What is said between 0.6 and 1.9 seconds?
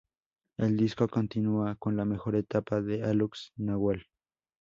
disco continúa